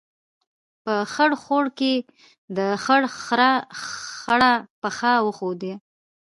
په 0.83 0.93
خړ 1.13 1.31
خوړ 1.43 1.65
کې، 1.79 1.93
د 2.57 2.59
خړ 2.83 3.01
خرهٔ 3.23 3.53
خړه 4.21 4.53
پښه 4.81 5.13
وښیوده. 5.25 5.73